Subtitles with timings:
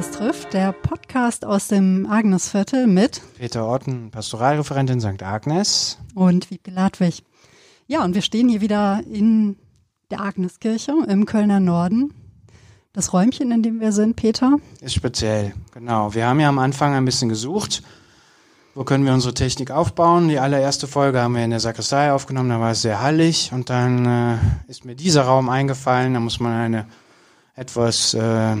[0.00, 5.22] Agnes trifft, der Podcast aus dem Agnesviertel mit Peter Orten, Pastoralreferentin St.
[5.22, 5.98] Agnes.
[6.14, 7.22] und Wiebke Ladwig.
[7.86, 9.56] Ja, und wir stehen hier wieder in
[10.10, 12.14] der Agneskirche im Kölner Norden.
[12.94, 14.56] Das Räumchen, in dem wir sind, Peter.
[14.80, 16.14] Ist speziell, genau.
[16.14, 17.82] Wir haben ja am Anfang ein bisschen gesucht,
[18.74, 20.28] wo können wir unsere Technik aufbauen.
[20.28, 23.68] Die allererste Folge haben wir in der Sakristei aufgenommen, da war es sehr hallig und
[23.68, 26.86] dann äh, ist mir dieser Raum eingefallen, da muss man eine
[27.54, 28.56] etwas äh,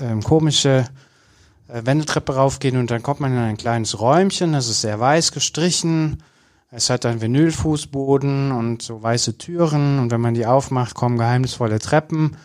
[0.00, 0.86] ähm, komische
[1.68, 5.32] äh, Wendeltreppe raufgehen und dann kommt man in ein kleines Räumchen, das ist sehr weiß
[5.32, 6.22] gestrichen.
[6.72, 11.80] Es hat einen Vinylfußboden und so weiße Türen und wenn man die aufmacht, kommen geheimnisvolle
[11.80, 12.36] Treppen,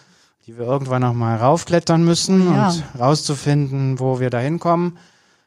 [0.48, 2.70] die wir irgendwann noch mal raufklettern müssen Ja.
[2.70, 4.98] und rauszufinden, wo wir da hinkommen.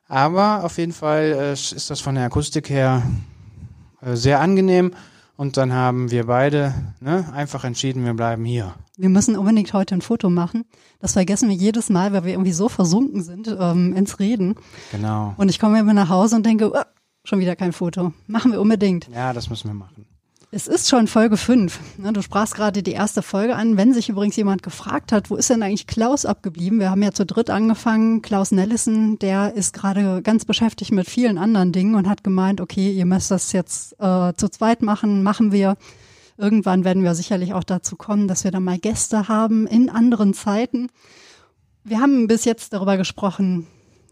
[0.06, 3.02] Aber auf jeden Fall äh, ist das von der Akustik her
[4.00, 4.92] äh, sehr angenehm
[5.36, 8.74] und dann haben wir beide ne, einfach entschieden, wir bleiben hier.
[8.98, 10.64] Wir müssen unbedingt heute ein Foto machen.
[11.00, 14.56] Das vergessen wir jedes Mal, weil wir irgendwie so versunken sind ähm, ins Reden.
[14.92, 15.34] Genau.
[15.36, 16.82] Und ich komme immer nach Hause und denke, "Oh,
[17.24, 18.12] schon wieder kein Foto.
[18.26, 19.08] Machen wir unbedingt.
[19.14, 20.06] Ja, das müssen wir machen.
[20.50, 21.78] Es ist schon Folge 5.
[22.14, 23.76] Du sprachst gerade die erste Folge an.
[23.76, 26.80] Wenn sich übrigens jemand gefragt hat, wo ist denn eigentlich Klaus abgeblieben?
[26.80, 28.22] Wir haben ja zu dritt angefangen.
[28.22, 32.90] Klaus Nellissen, der ist gerade ganz beschäftigt mit vielen anderen Dingen und hat gemeint, okay,
[32.90, 35.76] ihr müsst das jetzt äh, zu zweit machen, machen wir.
[36.38, 40.34] Irgendwann werden wir sicherlich auch dazu kommen, dass wir dann mal Gäste haben in anderen
[40.34, 40.88] Zeiten.
[41.82, 43.66] Wir haben bis jetzt darüber gesprochen,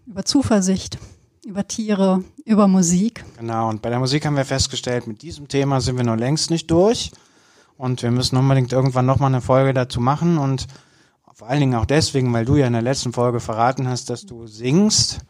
[0.07, 0.99] über Zuversicht,
[1.47, 3.25] über Tiere, über Musik.
[3.39, 6.51] Genau, und bei der Musik haben wir festgestellt, mit diesem Thema sind wir noch längst
[6.51, 7.13] nicht durch.
[7.77, 10.37] Und wir müssen unbedingt irgendwann nochmal eine Folge dazu machen.
[10.37, 10.67] Und
[11.33, 14.27] vor allen Dingen auch deswegen, weil du ja in der letzten Folge verraten hast, dass
[14.27, 15.21] du singst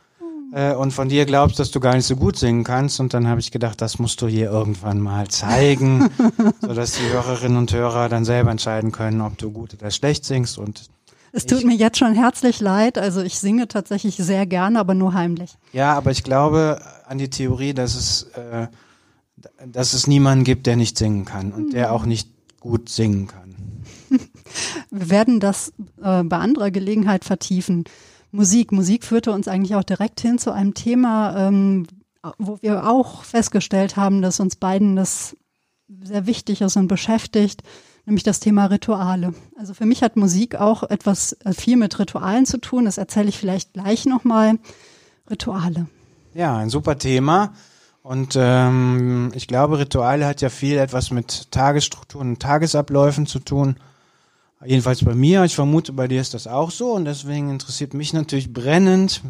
[0.52, 3.00] äh, und von dir glaubst, dass du gar nicht so gut singen kannst.
[3.00, 6.08] Und dann habe ich gedacht, das musst du hier irgendwann mal zeigen,
[6.60, 10.58] sodass die Hörerinnen und Hörer dann selber entscheiden können, ob du gut oder schlecht singst.
[10.58, 10.88] Und
[11.32, 12.98] Es tut mir jetzt schon herzlich leid.
[12.98, 15.56] Also ich singe tatsächlich sehr gerne, aber nur heimlich.
[15.72, 18.68] Ja, aber ich glaube an die Theorie, dass es, äh,
[19.66, 22.30] dass es niemanden gibt, der nicht singen kann und der auch nicht
[22.60, 23.56] gut singen kann.
[24.90, 27.84] Wir werden das äh, bei anderer Gelegenheit vertiefen.
[28.36, 28.70] Musik.
[28.70, 31.86] Musik führte uns eigentlich auch direkt hin zu einem Thema, ähm,
[32.38, 35.36] wo wir auch festgestellt haben, dass uns beiden das
[36.02, 37.62] sehr wichtig ist und beschäftigt,
[38.04, 39.34] nämlich das Thema Rituale.
[39.56, 42.84] Also für mich hat Musik auch etwas äh, viel mit Ritualen zu tun.
[42.84, 44.58] Das erzähle ich vielleicht gleich nochmal.
[45.28, 45.86] Rituale.
[46.34, 47.54] Ja, ein super Thema.
[48.02, 53.76] Und ähm, ich glaube, Rituale hat ja viel etwas mit Tagesstrukturen und Tagesabläufen zu tun.
[54.64, 55.44] Jedenfalls bei mir.
[55.44, 56.92] Ich vermute, bei dir ist das auch so.
[56.92, 59.22] Und deswegen interessiert mich natürlich brennend,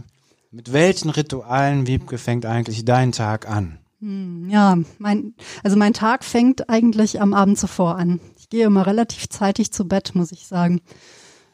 [0.51, 3.79] mit welchen Ritualen, Wiebke, fängt eigentlich dein Tag an?
[4.01, 5.35] Ja, mein,
[5.65, 8.21] also mein Tag fängt eigentlich am Abend zuvor an.
[8.39, 10.81] Ich gehe immer relativ zeitig zu Bett, muss ich sagen.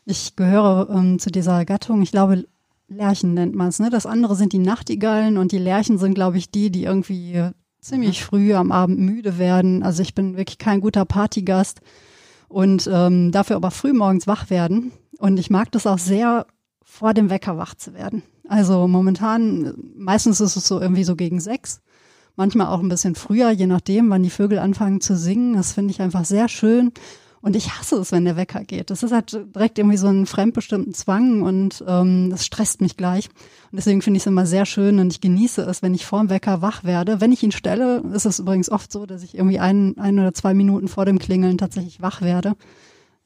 [0.04, 2.44] Ich gehöre ähm, zu dieser Gattung, ich glaube,
[2.88, 3.78] Lerchen nennt man es.
[3.78, 3.88] Ne?
[3.90, 7.52] Das andere sind die Nachtigallen und die Lerchen sind, glaube ich, die, die irgendwie äh,
[7.80, 9.82] ziemlich früh am Abend müde werden.
[9.82, 11.80] Also ich bin wirklich kein guter Partygast
[12.52, 14.92] und ähm, dafür aber früh morgens wach werden.
[15.18, 16.46] Und ich mag das auch sehr,
[16.84, 18.22] vor dem Wecker wach zu werden.
[18.48, 21.80] Also momentan, meistens ist es so irgendwie so gegen sechs
[22.36, 25.54] manchmal auch ein bisschen früher, je nachdem, wann die Vögel anfangen zu singen.
[25.54, 26.92] Das finde ich einfach sehr schön.
[27.42, 28.90] Und ich hasse es, wenn der Wecker geht.
[28.90, 33.28] Das ist halt direkt irgendwie so ein fremdbestimmten Zwang und ähm, das stresst mich gleich.
[33.72, 36.30] Und deswegen finde ich es immer sehr schön und ich genieße es, wenn ich vorm
[36.30, 37.20] Wecker wach werde.
[37.20, 40.32] Wenn ich ihn stelle, ist es übrigens oft so, dass ich irgendwie ein, ein oder
[40.32, 42.54] zwei Minuten vor dem Klingeln tatsächlich wach werde.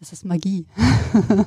[0.01, 0.67] Es ist Magie.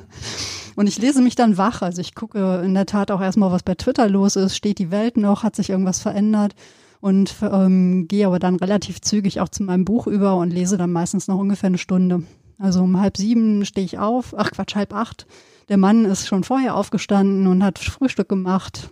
[0.76, 1.82] und ich lese mich dann wach.
[1.82, 4.54] Also ich gucke in der Tat auch erstmal, was bei Twitter los ist.
[4.54, 5.42] Steht die Welt noch?
[5.42, 6.54] Hat sich irgendwas verändert?
[7.00, 10.92] und ähm, gehe aber dann relativ zügig auch zu meinem Buch über und lese dann
[10.92, 12.24] meistens noch ungefähr eine Stunde.
[12.60, 15.26] Also um halb sieben stehe ich auf, ach Quatsch, halb acht.
[15.70, 18.90] Der Mann ist schon vorher aufgestanden und hat Frühstück gemacht.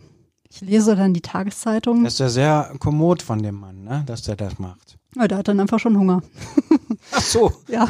[0.50, 2.02] Ich lese dann die Tageszeitung.
[2.04, 4.96] Das ist ja sehr kommod von dem Mann, ne, dass der das macht.
[5.14, 6.22] Ja, der hat dann einfach schon Hunger.
[7.12, 7.52] Ach so.
[7.68, 7.86] Ja.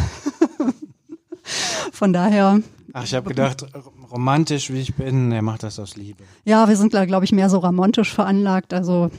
[1.92, 2.60] Von daher,
[2.92, 3.64] Ach, ich habe gedacht,
[4.10, 6.24] romantisch wie ich bin, er macht das aus Liebe.
[6.44, 8.74] ja, wir sind da, glaube ich, mehr so romantisch veranlagt.
[8.74, 9.10] Also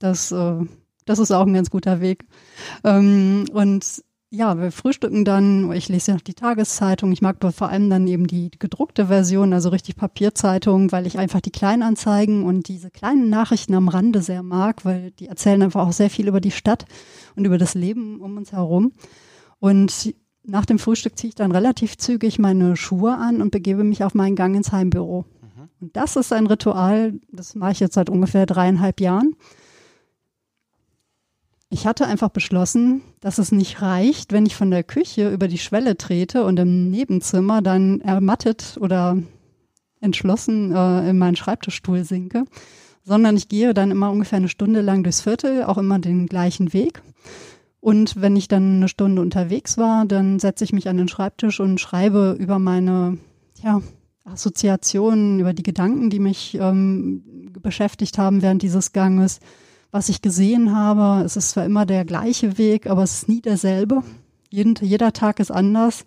[0.00, 0.56] das, äh,
[1.04, 2.24] das ist auch ein ganz guter Weg.
[2.84, 4.02] Ähm, und
[4.34, 8.06] ja, wir frühstücken dann, ich lese ja noch die Tageszeitung, ich mag vor allem dann
[8.06, 13.28] eben die gedruckte Version, also richtig Papierzeitung, weil ich einfach die Kleinanzeigen und diese kleinen
[13.28, 16.86] Nachrichten am Rande sehr mag, weil die erzählen einfach auch sehr viel über die Stadt
[17.36, 18.92] und über das Leben um uns herum.
[19.58, 20.14] Und
[20.44, 24.14] nach dem Frühstück ziehe ich dann relativ zügig meine Schuhe an und begebe mich auf
[24.14, 25.26] meinen Gang ins Heimbüro.
[25.78, 29.36] Und das ist ein Ritual, das mache ich jetzt seit ungefähr dreieinhalb Jahren.
[31.72, 35.56] Ich hatte einfach beschlossen, dass es nicht reicht, wenn ich von der Küche über die
[35.56, 39.16] Schwelle trete und im Nebenzimmer dann ermattet oder
[39.98, 42.44] entschlossen äh, in meinen Schreibtischstuhl sinke,
[43.04, 46.74] sondern ich gehe dann immer ungefähr eine Stunde lang durchs Viertel, auch immer den gleichen
[46.74, 47.00] Weg.
[47.80, 51.58] Und wenn ich dann eine Stunde unterwegs war, dann setze ich mich an den Schreibtisch
[51.58, 53.16] und schreibe über meine
[53.62, 53.80] ja,
[54.26, 57.22] Assoziationen, über die Gedanken, die mich ähm,
[57.62, 59.40] beschäftigt haben während dieses Ganges,
[59.92, 61.24] was ich gesehen habe.
[61.24, 64.02] Es ist zwar immer der gleiche Weg, aber es ist nie derselbe.
[64.50, 66.04] Jeden, jeder Tag ist anders.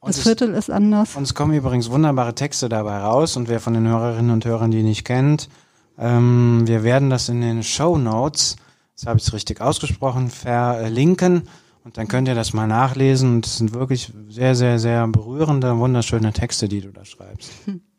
[0.00, 1.16] Das Viertel ist anders.
[1.16, 3.36] Und es kommen übrigens wunderbare Texte dabei raus.
[3.36, 5.50] Und wer von den Hörerinnen und Hörern die nicht kennt,
[5.98, 8.56] ähm, wir werden das in den Show Notes
[8.94, 11.48] das habe ich richtig ausgesprochen, verlinken.
[11.84, 13.36] Und dann könnt ihr das mal nachlesen.
[13.36, 17.50] Und es sind wirklich sehr, sehr, sehr berührende, wunderschöne Texte, die du da schreibst.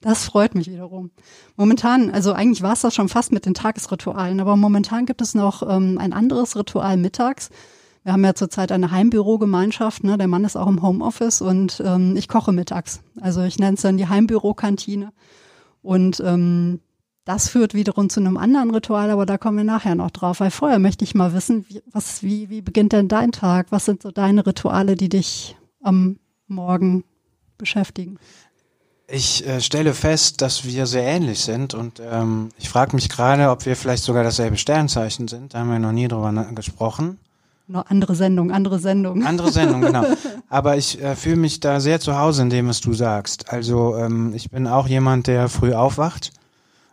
[0.00, 1.10] Das freut mich wiederum.
[1.56, 5.34] Momentan, also eigentlich war es das schon fast mit den Tagesritualen, aber momentan gibt es
[5.34, 7.50] noch ähm, ein anderes Ritual mittags.
[8.02, 10.16] Wir haben ja zurzeit eine Heimbürogemeinschaft, ne?
[10.16, 13.02] der Mann ist auch im Homeoffice und ähm, ich koche mittags.
[13.20, 15.12] Also ich nenne es dann die Heimbürokantine.
[15.82, 16.80] Und ähm,
[17.26, 20.40] das führt wiederum zu einem anderen Ritual, aber da kommen wir nachher noch drauf.
[20.40, 23.66] Weil vorher möchte ich mal wissen, wie, was, wie, wie beginnt denn dein Tag?
[23.70, 26.18] Was sind so deine Rituale, die dich am
[26.48, 27.04] Morgen
[27.58, 28.18] beschäftigen?
[29.12, 33.50] Ich äh, stelle fest, dass wir sehr ähnlich sind und ähm, ich frage mich gerade,
[33.50, 35.54] ob wir vielleicht sogar dasselbe Sternzeichen sind.
[35.54, 37.18] Da haben wir noch nie drüber gesprochen.
[37.66, 39.24] Noch andere Sendung, andere Sendung.
[39.24, 40.04] Andere Sendung, genau.
[40.48, 43.52] Aber ich äh, fühle mich da sehr zu Hause in dem, was du sagst.
[43.52, 46.32] Also ähm, ich bin auch jemand, der früh aufwacht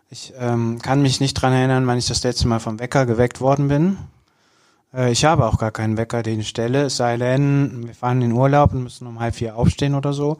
[0.09, 3.41] ich ähm, kann mich nicht dran erinnern, wann ich das letzte Mal vom Wecker geweckt
[3.41, 3.97] worden bin.
[4.93, 8.21] Äh, ich habe auch gar keinen Wecker, den ich stelle, es sei denn, wir fahren
[8.21, 10.37] in den Urlaub und müssen um halb vier aufstehen oder so.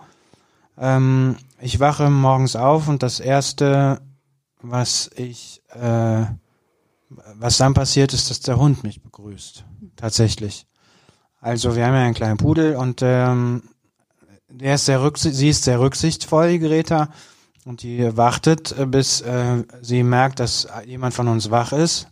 [0.78, 4.02] Ähm, ich wache morgens auf und das erste,
[4.62, 6.26] was ich, äh,
[7.36, 9.66] was dann passiert, ist, dass der Hund mich begrüßt.
[9.96, 10.68] Tatsächlich.
[11.40, 13.64] Also wir haben ja einen kleinen Pudel und ähm,
[14.50, 17.10] der ist sehr sie ist sehr rücksichtsvoll, die Greta.
[17.66, 22.08] Und die wartet, äh, bis äh, sie merkt, dass jemand von uns wach ist.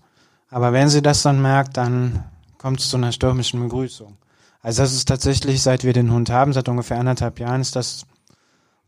[0.50, 2.24] Aber wenn sie das dann merkt, dann
[2.58, 4.18] kommt es zu einer stürmischen Begrüßung.
[4.62, 8.06] Also das ist tatsächlich, seit wir den Hund haben, seit ungefähr anderthalb Jahren, ist das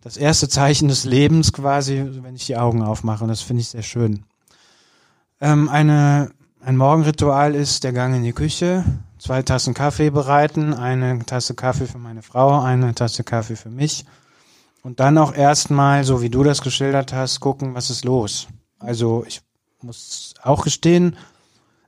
[0.01, 3.23] das erste Zeichen des Lebens quasi, wenn ich die Augen aufmache.
[3.23, 4.23] Und das finde ich sehr schön.
[5.41, 8.83] Ähm, eine, ein Morgenritual ist der Gang in die Küche,
[9.19, 14.05] zwei Tassen Kaffee bereiten, eine Tasse Kaffee für meine Frau, eine Tasse Kaffee für mich
[14.87, 18.47] und dann auch erstmal, so wie du das geschildert hast, gucken, was ist los.
[18.79, 19.41] Also ich
[19.81, 21.17] muss auch gestehen,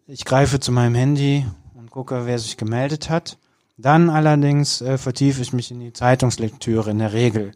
[0.06, 1.46] ich greife zu meinem Handy
[1.76, 3.38] und gucke, wer sich gemeldet hat.
[3.78, 7.54] Dann allerdings äh, vertiefe ich mich in die Zeitungslektüre in der Regel.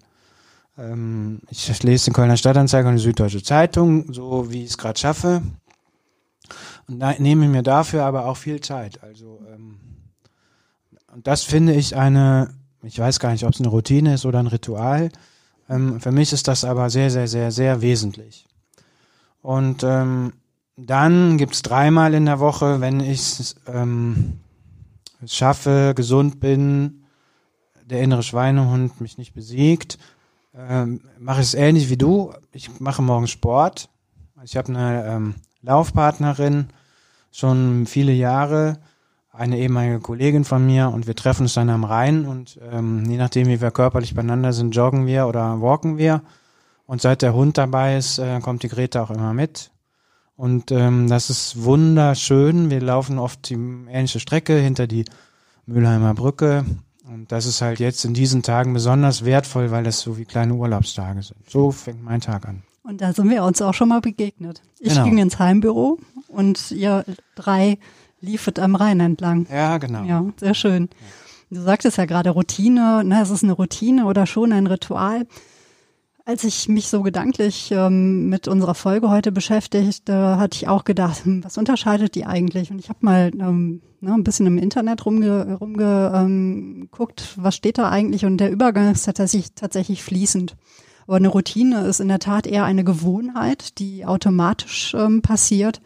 [0.77, 4.99] Ähm, ich lese den Kölner Stadtanzeiger und die Süddeutsche Zeitung, so wie ich es gerade
[4.99, 5.41] schaffe.
[6.87, 9.01] Und da, nehme mir dafür aber auch viel Zeit.
[9.03, 9.79] Also ähm,
[11.13, 14.39] und das finde ich eine, ich weiß gar nicht, ob es eine Routine ist oder
[14.39, 15.09] ein Ritual,
[15.69, 18.47] ähm, für mich ist das aber sehr, sehr, sehr, sehr wesentlich.
[19.41, 20.33] Und ähm,
[20.75, 24.39] dann gibt's dreimal in der Woche, wenn ich ähm,
[25.23, 27.03] es schaffe, gesund bin,
[27.85, 29.99] der innere Schweinehund mich nicht besiegt,
[30.55, 32.33] ähm, mache ich es ähnlich wie du.
[32.51, 33.89] Ich mache morgen Sport.
[34.43, 36.67] Ich habe eine ähm, Laufpartnerin
[37.31, 38.77] schon viele Jahre
[39.33, 43.17] eine ehemalige Kollegin von mir und wir treffen uns dann am Rhein und ähm, je
[43.17, 46.21] nachdem, wie wir körperlich beieinander sind, joggen wir oder walken wir.
[46.85, 49.71] Und seit der Hund dabei ist, äh, kommt die Greta auch immer mit.
[50.35, 52.69] Und ähm, das ist wunderschön.
[52.69, 55.05] Wir laufen oft die ähnliche Strecke hinter die
[55.65, 56.65] Mülheimer Brücke.
[57.07, 60.53] Und das ist halt jetzt in diesen Tagen besonders wertvoll, weil das so wie kleine
[60.53, 61.49] Urlaubstage sind.
[61.49, 62.63] So fängt mein Tag an.
[62.83, 64.61] Und da sind wir uns auch schon mal begegnet.
[64.79, 65.05] Ich genau.
[65.05, 67.05] ging ins Heimbüro und ihr
[67.35, 67.77] drei
[68.19, 69.47] liefert am Rhein entlang.
[69.51, 70.03] Ja, genau.
[70.03, 70.89] Ja, sehr schön.
[71.49, 75.27] Du sagtest ja gerade Routine, ne, es ist eine Routine oder schon ein Ritual.
[76.25, 81.25] Als ich mich so gedanklich ähm, mit unserer Folge heute beschäftigte, hatte ich auch gedacht,
[81.25, 82.71] hm, was unterscheidet die eigentlich?
[82.71, 86.89] Und ich habe mal ähm, ne, ein bisschen im Internet rumge, rumge ähm,
[87.37, 88.25] was steht da eigentlich?
[88.25, 90.55] Und der Übergang ist tatsächlich, tatsächlich fließend.
[91.07, 95.81] Aber eine Routine ist in der Tat eher eine Gewohnheit, die automatisch ähm, passiert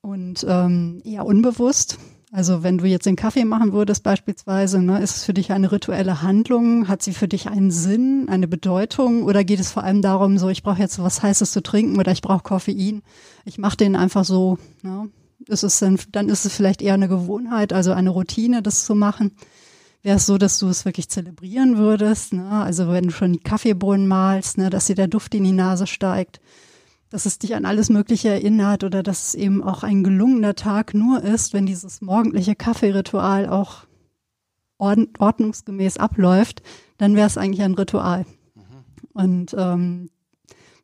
[0.00, 1.98] und ähm, eher unbewusst.
[2.30, 5.72] Also wenn du jetzt den Kaffee machen würdest beispielsweise, ne, ist es für dich eine
[5.72, 6.88] rituelle Handlung?
[6.88, 9.22] Hat sie für dich einen Sinn, eine Bedeutung?
[9.22, 12.12] Oder geht es vor allem darum, so ich brauche jetzt was Heißes zu trinken oder
[12.12, 13.02] ich brauche Koffein?
[13.46, 14.58] Ich mache den einfach so.
[14.82, 15.08] Ne?
[15.48, 18.94] Ist es dann, dann ist es vielleicht eher eine Gewohnheit, also eine Routine, das zu
[18.94, 19.32] machen.
[20.02, 22.32] Wäre es so, dass du es wirklich zelebrieren würdest?
[22.32, 22.48] Ne?
[22.48, 25.86] Also wenn du schon die Kaffeebohnen malst, ne, dass dir der Duft in die Nase
[25.86, 26.40] steigt
[27.10, 30.94] dass es dich an alles Mögliche erinnert oder dass es eben auch ein gelungener Tag
[30.94, 33.86] nur ist, wenn dieses morgendliche Kaffeeritual auch
[34.78, 36.62] ordnungsgemäß abläuft,
[36.98, 38.26] dann wäre es eigentlich ein Ritual.
[38.54, 38.62] Mhm.
[39.12, 40.10] Und ähm,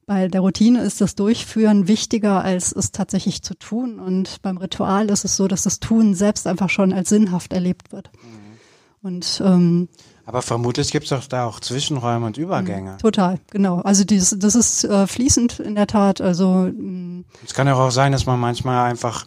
[0.07, 3.99] bei der Routine ist das Durchführen wichtiger, als es tatsächlich zu tun.
[3.99, 7.93] Und beim Ritual ist es so, dass das Tun selbst einfach schon als sinnhaft erlebt
[7.93, 8.11] wird.
[8.13, 9.09] Mhm.
[9.09, 9.89] Und ähm,
[10.27, 12.93] aber vermutlich gibt es doch da auch Zwischenräume und Übergänge.
[12.93, 12.99] Mhm.
[12.99, 13.81] Total, genau.
[13.81, 16.23] Also dieses, das ist äh, fließend in der Tat.
[16.23, 17.27] Also mm.
[17.45, 19.27] es kann ja auch sein, dass man manchmal einfach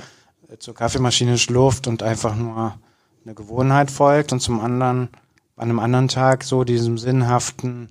[0.49, 2.79] äh, zur Kaffeemaschine schlurft und einfach nur
[3.23, 5.09] eine Gewohnheit folgt und zum anderen
[5.55, 7.89] an einem anderen Tag so diesem sinnhaften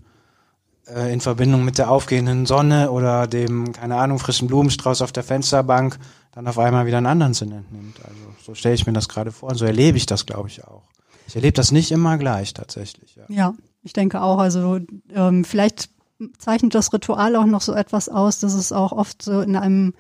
[0.87, 5.25] äh, in Verbindung mit der aufgehenden Sonne oder dem keine Ahnung frischen Blumenstrauß auf der
[5.25, 5.99] Fensterbank
[6.33, 7.97] dann auf einmal wieder einen anderen Sinn entnimmt.
[8.05, 10.65] Also so stelle ich mir das gerade vor und so erlebe ich das, glaube ich
[10.65, 10.83] auch.
[11.27, 13.17] Ich erlebe das nicht immer gleich tatsächlich.
[13.17, 14.39] Ja, ja ich denke auch.
[14.39, 14.81] Also
[15.15, 15.91] ähm, vielleicht
[16.39, 19.95] zeichnet das Ritual auch noch so etwas aus, dass es auch oft so in einem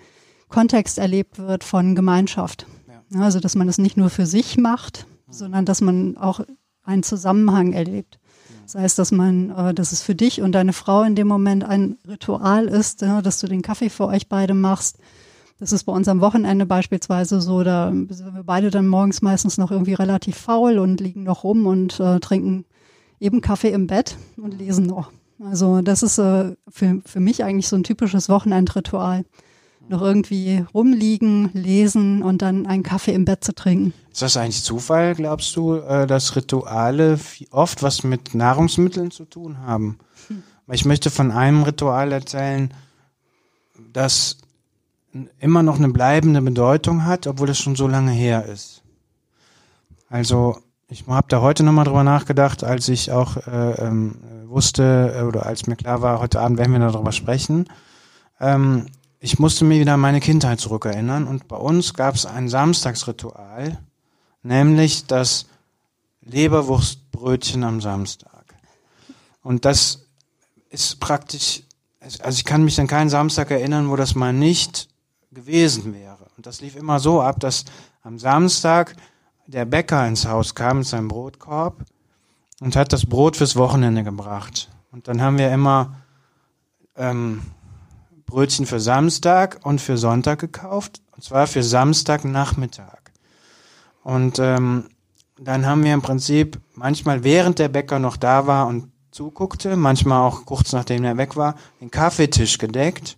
[0.48, 2.66] Kontext erlebt wird von Gemeinschaft.
[2.88, 3.22] Ja.
[3.22, 5.32] Also dass man es nicht nur für sich macht, mhm.
[5.32, 6.40] sondern dass man auch
[6.84, 8.18] einen Zusammenhang erlebt.
[8.66, 11.64] Das heißt, dass man, äh, dass es für dich und deine Frau in dem Moment
[11.64, 14.98] ein Ritual ist, dass du den Kaffee für euch beide machst,
[15.58, 19.56] das ist bei uns am Wochenende beispielsweise so, da sind wir beide dann morgens meistens
[19.56, 22.66] noch irgendwie relativ faul und liegen noch rum und äh, trinken
[23.20, 25.12] eben Kaffee im Bett und lesen noch.
[25.40, 29.24] Also das ist äh, für, für mich eigentlich so ein typisches Wochenendritual.
[29.88, 33.92] Noch irgendwie rumliegen, lesen und dann einen Kaffee im Bett zu trinken.
[34.10, 37.18] Ist das eigentlich Zufall, glaubst du, äh, dass Rituale
[37.50, 39.98] oft was mit Nahrungsmitteln zu tun haben?
[40.28, 40.42] Hm.
[40.72, 42.74] Ich möchte von einem Ritual erzählen,
[43.92, 44.38] das
[45.38, 48.82] immer noch eine bleibende Bedeutung hat, obwohl es schon so lange her ist.
[50.08, 54.16] Also ich habe da heute nochmal drüber nachgedacht, als ich auch äh, ähm,
[54.46, 57.68] wusste äh, oder als mir klar war, heute Abend werden wir darüber sprechen.
[58.40, 58.86] Ähm,
[59.20, 63.78] ich musste mir wieder an meine Kindheit zurückerinnern und bei uns gab es ein Samstagsritual,
[64.42, 65.46] nämlich das
[66.22, 68.44] Leberwurstbrötchen am Samstag.
[69.42, 70.06] Und das
[70.70, 71.62] ist praktisch,
[72.00, 74.88] also ich kann mich an keinen Samstag erinnern, wo das mal nicht
[75.32, 76.26] gewesen wäre.
[76.36, 77.64] Und das lief immer so ab, dass
[78.02, 78.96] am Samstag
[79.46, 81.84] der Bäcker ins Haus kam mit seinem Brotkorb
[82.60, 84.68] und hat das Brot fürs Wochenende gebracht.
[84.90, 85.96] Und dann haben wir immer
[86.96, 87.42] ähm,
[88.36, 91.00] Brötchen für Samstag und für Sonntag gekauft.
[91.12, 92.98] Und zwar für Samstagnachmittag.
[94.02, 94.90] Und ähm,
[95.38, 100.20] dann haben wir im Prinzip manchmal während der Bäcker noch da war und zuguckte, manchmal
[100.20, 103.16] auch kurz nachdem er weg war, den Kaffeetisch gedeckt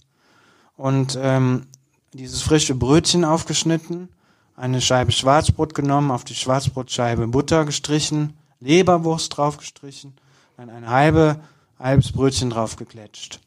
[0.76, 1.66] und ähm,
[2.12, 4.10] dieses frische Brötchen aufgeschnitten,
[4.54, 10.14] eine Scheibe Schwarzbrot genommen, auf die Schwarzbrotscheibe Butter gestrichen, Leberwurst draufgestrichen,
[10.56, 11.40] dann ein halbe,
[11.76, 13.40] halbes Brötchen draufgekletscht.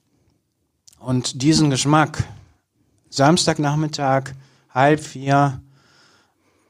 [1.01, 2.23] Und diesen Geschmack,
[3.09, 4.33] Samstagnachmittag,
[4.69, 5.59] halb vier,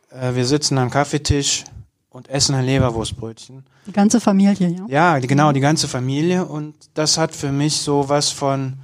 [0.09, 1.65] äh, wir sitzen am Kaffeetisch
[2.09, 3.65] und essen ein Leberwurstbrötchen.
[3.87, 4.85] Die ganze Familie, ja?
[4.87, 6.45] Ja, die, genau, die ganze Familie.
[6.45, 8.77] Und das hat für mich so was von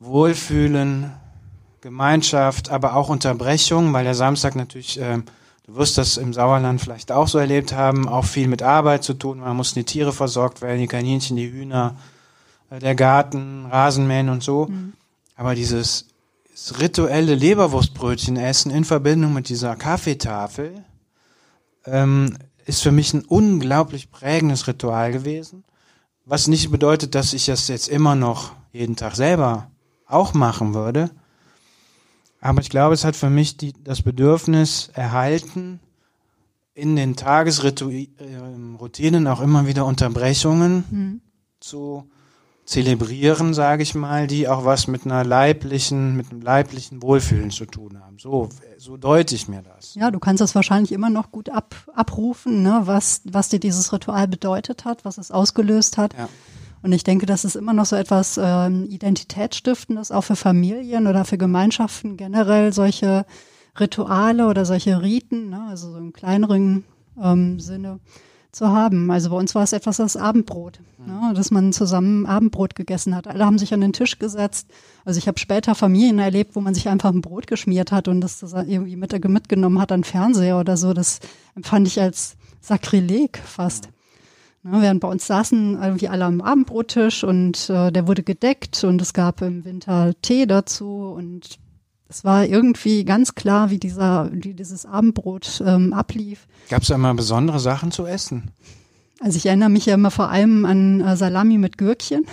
[0.00, 1.12] Wohlfühlen,
[1.80, 5.18] Gemeinschaft, aber auch Unterbrechung, weil der Samstag natürlich, äh,
[5.66, 9.14] du wirst das im Sauerland vielleicht auch so erlebt haben, auch viel mit Arbeit zu
[9.14, 9.38] tun.
[9.38, 11.94] Man muss die Tiere versorgt werden, die Kaninchen, die Hühner,
[12.70, 14.66] der Garten, Rasenmähen und so.
[14.66, 14.94] Mhm.
[15.36, 16.06] Aber dieses
[16.78, 20.84] rituelle Leberwurstbrötchen essen in Verbindung mit dieser Kaffeetafel
[21.84, 25.64] ähm, ist für mich ein unglaublich prägendes Ritual gewesen.
[26.24, 29.70] Was nicht bedeutet, dass ich das jetzt immer noch jeden Tag selber
[30.06, 31.10] auch machen würde.
[32.40, 35.80] Aber ich glaube, es hat für mich die, das Bedürfnis erhalten,
[36.74, 41.20] in den Tagesroutinen auch immer wieder Unterbrechungen mhm.
[41.60, 42.10] zu
[42.64, 47.66] zelebrieren, sage ich mal, die auch was mit einer leiblichen, mit einem leiblichen Wohlfühlen zu
[47.66, 48.18] tun haben.
[48.18, 49.94] So, so deute ich mir das.
[49.94, 53.92] Ja, du kannst das wahrscheinlich immer noch gut ab, abrufen, ne, was, was dir dieses
[53.92, 56.14] Ritual bedeutet hat, was es ausgelöst hat.
[56.14, 56.28] Ja.
[56.82, 61.24] Und ich denke, das ist immer noch so etwas äh, Identitätsstiftendes, auch für Familien oder
[61.24, 63.26] für Gemeinschaften generell solche
[63.78, 66.84] Rituale oder solche Riten, ne, also so im kleineren
[67.22, 68.00] ähm, Sinne
[68.54, 69.10] zu haben.
[69.10, 73.26] Also bei uns war es etwas das Abendbrot, ne, dass man zusammen Abendbrot gegessen hat.
[73.26, 74.68] Alle haben sich an den Tisch gesetzt.
[75.04, 78.20] Also ich habe später Familien erlebt, wo man sich einfach ein Brot geschmiert hat und
[78.20, 80.92] das, irgendwie mit, mitgenommen hat an Fernseher oder so.
[80.92, 81.20] Das
[81.54, 83.88] empfand ich als Sakrileg fast.
[84.62, 89.02] Ne, während bei uns saßen irgendwie alle am Abendbrottisch und äh, der wurde gedeckt und
[89.02, 91.58] es gab im Winter Tee dazu und
[92.08, 96.46] es war irgendwie ganz klar, wie dieser, wie dieses Abendbrot ähm, ablief.
[96.68, 98.50] Gab es da immer besondere Sachen zu essen?
[99.20, 102.26] Also ich erinnere mich ja immer vor allem an äh, Salami mit Gürkchen.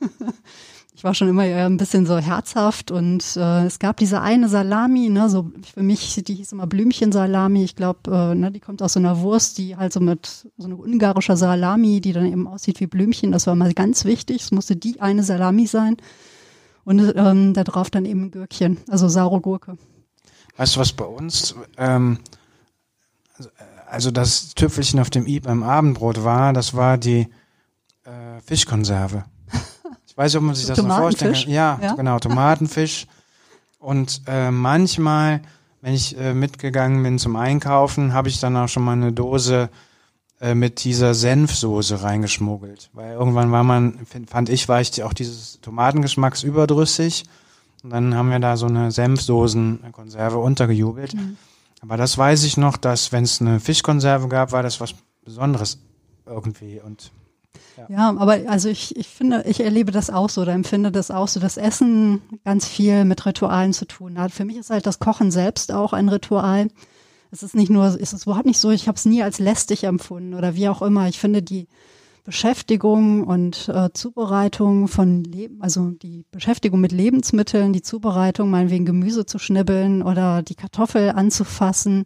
[0.94, 4.48] ich war schon immer eher ein bisschen so herzhaft und äh, es gab diese eine
[4.48, 7.64] Salami, ne, so für mich, die hieß immer Blümchensalami.
[7.64, 10.66] Ich glaube, äh, ne, die kommt aus so einer Wurst, die halt so mit so
[10.66, 13.32] einer ungarischer Salami, die dann eben aussieht wie Blümchen.
[13.32, 14.42] Das war mal ganz wichtig.
[14.42, 15.98] Es musste die eine Salami sein
[16.86, 19.76] und ähm, da drauf dann eben ein Gürkchen, also saure Gurke.
[20.56, 22.20] Weißt du, was bei uns, ähm,
[23.90, 27.28] also das Tüpfelchen auf dem i beim Abendbrot war, das war die
[28.04, 29.24] äh, Fischkonserve.
[30.06, 31.50] Ich weiß nicht, ob man sich das noch vorstellen kann.
[31.50, 33.06] Ja, ja, genau, Tomatenfisch.
[33.78, 35.42] Und äh, manchmal,
[35.82, 39.68] wenn ich äh, mitgegangen bin zum Einkaufen, habe ich dann auch schon mal eine Dose
[40.40, 42.90] äh, mit dieser Senfsoße reingeschmuggelt.
[42.92, 47.24] Weil irgendwann war man, fand ich, war ich auch dieses Tomatengeschmacks überdrüssig.
[47.82, 51.14] Und dann haben wir da so eine Senfsoßenkonserve untergejubelt.
[51.14, 51.36] Mhm.
[51.80, 55.78] Aber das weiß ich noch, dass wenn es eine Fischkonserve gab, war das was Besonderes
[56.26, 56.80] irgendwie.
[56.84, 57.12] Und
[57.76, 57.86] ja.
[57.88, 61.28] ja, aber also ich, ich finde, ich erlebe das auch so oder empfinde das auch
[61.28, 64.32] so, dass Essen ganz viel mit Ritualen zu tun hat.
[64.32, 66.68] Für mich ist halt das Kochen selbst auch ein Ritual.
[67.30, 69.84] Es ist nicht nur, es ist überhaupt nicht so, ich habe es nie als lästig
[69.84, 71.08] empfunden oder wie auch immer.
[71.08, 71.68] Ich finde die
[72.26, 79.26] Beschäftigung und äh, Zubereitung von Leben, also die Beschäftigung mit Lebensmitteln, die Zubereitung, meinetwegen Gemüse
[79.26, 82.04] zu schnibbeln oder die Kartoffel anzufassen,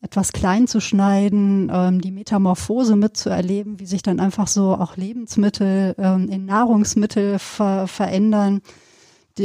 [0.00, 5.94] etwas klein zu schneiden, ähm, die Metamorphose mitzuerleben, wie sich dann einfach so auch Lebensmittel
[5.98, 8.62] ähm, in Nahrungsmittel ver verändern,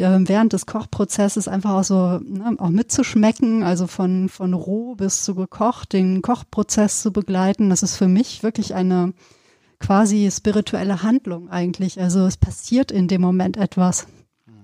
[0.02, 5.36] während des Kochprozesses einfach auch so ne, auch mitzuschmecken, also von, von roh bis zu
[5.36, 7.70] gekocht, den Kochprozess zu begleiten.
[7.70, 9.14] Das ist für mich wirklich eine
[9.80, 12.00] quasi spirituelle Handlung eigentlich.
[12.00, 14.08] Also es passiert in dem Moment etwas.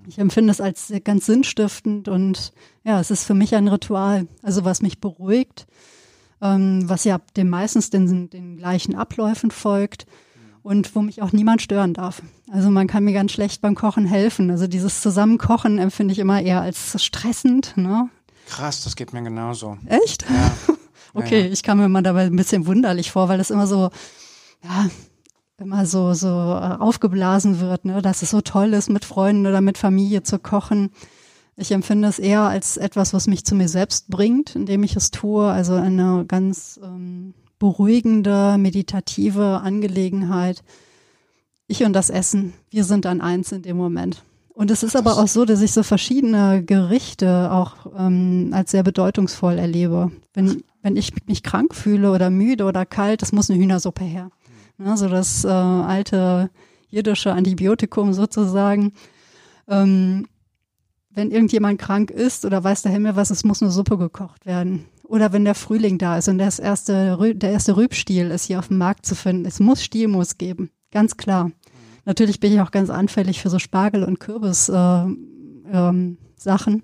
[0.08, 4.64] Ich empfinde es als ganz sinnstiftend und ja, es ist für mich ein Ritual, also
[4.64, 5.66] was mich beruhigt,
[6.40, 10.06] ähm, was ja dem meistens den, den gleichen Abläufen folgt
[10.62, 12.22] und wo mich auch niemand stören darf.
[12.50, 14.50] Also man kann mir ganz schlecht beim Kochen helfen.
[14.50, 17.76] Also dieses Zusammenkochen empfinde ich immer eher als stressend.
[17.76, 18.08] Ne?
[18.46, 19.78] Krass, das geht mir genauso.
[19.86, 20.24] Echt?
[20.28, 20.74] Ja.
[21.14, 21.52] okay, ja, ja.
[21.52, 23.90] ich kam mir immer dabei ein bisschen wunderlich vor, weil das immer so,
[24.62, 24.88] ja,
[25.58, 29.60] immer so, so äh, aufgeblasen wird, ne, dass es so toll ist, mit Freunden oder
[29.60, 30.90] mit Familie zu kochen.
[31.56, 35.10] Ich empfinde es eher als etwas, was mich zu mir selbst bringt, indem ich es
[35.10, 35.50] tue.
[35.50, 40.64] Also eine ganz ähm, beruhigende, meditative Angelegenheit.
[41.68, 44.24] Ich und das Essen, wir sind dann eins in dem Moment.
[44.48, 48.82] Und es ist aber auch so, dass ich so verschiedene Gerichte auch ähm, als sehr
[48.82, 50.10] bedeutungsvoll erlebe.
[50.34, 54.30] Wenn, wenn ich mich krank fühle oder müde oder kalt, das muss eine Hühnersuppe her.
[54.76, 56.50] Ne, so das äh, alte
[56.88, 58.92] jiddische Antibiotikum sozusagen.
[59.68, 60.26] Ähm,
[61.10, 64.86] wenn irgendjemand krank ist oder weiß der Himmel was, es muss eine Suppe gekocht werden.
[65.12, 68.68] Oder wenn der Frühling da ist und das erste, der erste Rübstiel ist hier auf
[68.68, 69.44] dem Markt zu finden.
[69.44, 71.50] Es muss Stielmus geben, ganz klar.
[72.06, 75.28] Natürlich bin ich auch ganz anfällig für so Spargel- und Kürbis-Sachen,
[75.66, 76.82] äh, ähm,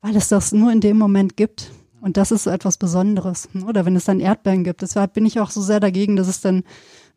[0.00, 1.70] weil es das nur in dem Moment gibt.
[2.00, 3.50] Und das ist so etwas Besonderes.
[3.66, 4.80] Oder wenn es dann Erdbeeren gibt.
[4.80, 6.64] Deshalb bin ich auch so sehr dagegen, dass es dann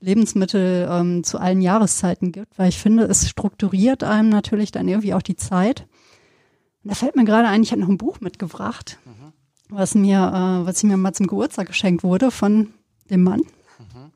[0.01, 5.13] Lebensmittel ähm, zu allen Jahreszeiten gibt, weil ich finde, es strukturiert einem natürlich dann irgendwie
[5.13, 5.87] auch die Zeit.
[6.83, 9.31] Und da fällt mir gerade ein, ich habe noch ein Buch mitgebracht, mhm.
[9.71, 12.67] Was mir, äh, was mir mal zum Geburtstag geschenkt wurde von
[13.10, 13.39] dem Mann.
[13.39, 14.12] Mhm.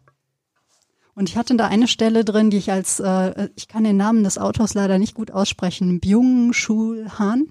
[1.16, 4.24] Und ich hatte da eine Stelle drin, die ich als, äh, ich kann den Namen
[4.24, 7.40] des Autors leider nicht gut aussprechen, Byung-Chul Han.
[7.40, 7.48] Mhm.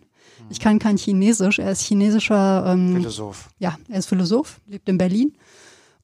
[0.50, 3.48] Ich kann kein Chinesisch, er ist chinesischer ähm, Philosoph.
[3.58, 5.32] Ja, er ist Philosoph, lebt in Berlin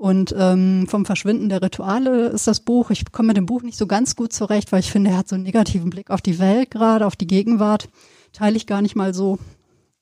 [0.01, 2.89] und ähm, vom Verschwinden der Rituale ist das Buch.
[2.89, 5.29] Ich komme mit dem Buch nicht so ganz gut zurecht, weil ich finde, er hat
[5.29, 7.91] so einen negativen Blick auf die Welt gerade, auf die Gegenwart.
[8.33, 9.39] Teile ich gar nicht mal so.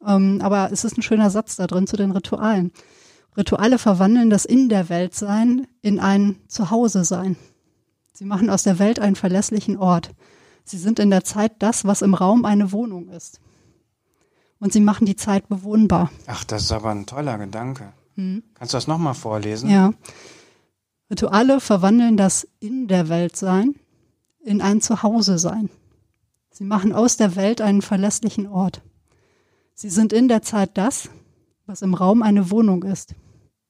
[0.07, 2.73] Ähm, aber es ist ein schöner Satz da drin zu den Ritualen.
[3.37, 7.37] Rituale verwandeln das In der Welt sein in ein Zuhause sein.
[8.13, 10.11] Sie machen aus der Welt einen verlässlichen Ort.
[10.65, 13.41] Sie sind in der Zeit das, was im Raum eine Wohnung ist.
[14.59, 16.11] Und sie machen die Zeit bewohnbar.
[16.27, 17.93] Ach, das ist aber ein toller Gedanke.
[18.17, 18.43] Hm.
[18.55, 19.71] Kannst du das nochmal vorlesen?
[19.71, 19.93] Ja.
[21.11, 23.77] Rituale verwandeln das in der Welt sein
[24.49, 25.69] in ein Zuhause sein.
[26.51, 28.83] Sie machen aus der Welt einen verlässlichen Ort.
[29.81, 31.09] Sie sind in der Zeit das,
[31.67, 33.15] was im Raum eine Wohnung ist.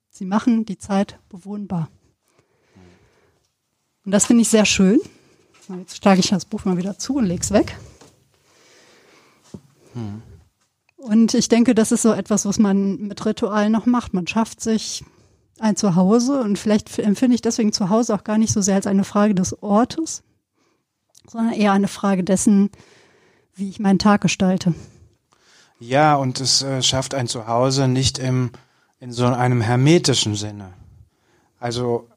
[0.08, 1.90] Sie machen die Zeit bewohnbar.
[4.06, 4.98] Und das finde ich sehr schön.
[5.68, 7.76] Jetzt schlage ich das Buch mal wieder zu und lege es weg.
[9.92, 10.22] Hm.
[10.96, 14.14] Und ich denke, das ist so etwas, was man mit Ritualen noch macht.
[14.14, 15.04] Man schafft sich
[15.58, 19.04] ein Zuhause und vielleicht empfinde ich deswegen Zuhause auch gar nicht so sehr als eine
[19.04, 20.22] Frage des Ortes,
[21.28, 22.70] sondern eher eine Frage dessen,
[23.54, 24.72] wie ich meinen Tag gestalte.
[25.80, 28.50] Ja, und es äh, schafft ein Zuhause nicht im,
[29.00, 30.72] in so einem hermetischen Sinne.
[31.60, 32.08] Also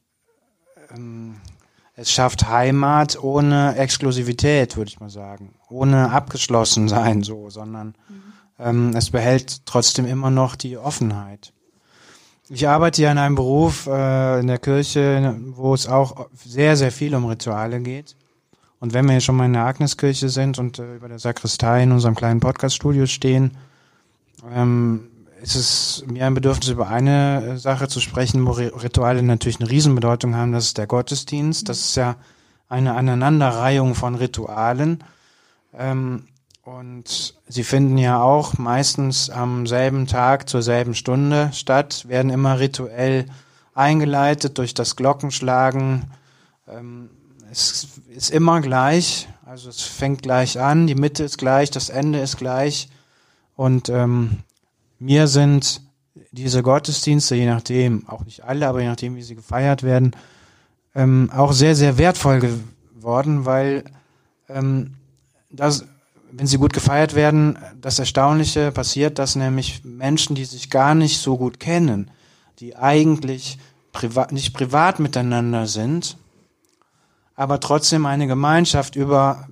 [0.93, 1.35] ähm,
[1.95, 5.53] es schafft Heimat ohne Exklusivität, würde ich mal sagen.
[5.69, 8.23] ohne abgeschlossen sein, so, sondern mhm.
[8.59, 11.53] ähm, es behält trotzdem immer noch die Offenheit.
[12.49, 16.91] Ich arbeite ja in einem Beruf äh, in der Kirche, wo es auch sehr, sehr
[16.91, 18.17] viel um Rituale geht.
[18.81, 21.83] Und wenn wir hier schon mal in der Agneskirche sind und äh, über der Sakristei
[21.83, 23.55] in unserem kleinen Podcaststudio stehen,
[24.51, 25.07] ähm,
[25.43, 29.69] ist es mir ein Bedürfnis, über eine äh, Sache zu sprechen, wo Rituale natürlich eine
[29.69, 30.51] Riesenbedeutung haben.
[30.51, 31.69] Das ist der Gottesdienst.
[31.69, 32.15] Das ist ja
[32.69, 35.03] eine Aneinanderreihung von Ritualen.
[35.77, 36.23] Ähm,
[36.63, 42.59] und sie finden ja auch meistens am selben Tag zur selben Stunde statt, werden immer
[42.59, 43.27] rituell
[43.75, 46.11] eingeleitet durch das Glockenschlagen.
[46.67, 47.11] Ähm,
[47.51, 52.19] es ist immer gleich, also es fängt gleich an, die Mitte ist gleich, das Ende
[52.19, 52.87] ist gleich.
[53.57, 54.37] Und ähm,
[54.99, 55.81] mir sind
[56.31, 60.15] diese Gottesdienste, je nachdem, auch nicht alle, aber je nachdem, wie sie gefeiert werden,
[60.95, 63.83] ähm, auch sehr, sehr wertvoll geworden, weil
[64.47, 64.95] ähm,
[65.49, 65.85] das,
[66.31, 71.19] wenn sie gut gefeiert werden, das Erstaunliche passiert, dass nämlich Menschen, die sich gar nicht
[71.19, 72.11] so gut kennen,
[72.59, 73.57] die eigentlich
[73.91, 76.17] privat, nicht privat miteinander sind,
[77.41, 79.47] aber trotzdem eine Gemeinschaft über